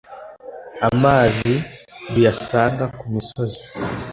[0.89, 1.53] Amazi
[2.13, 3.63] duyasanga ku misozi,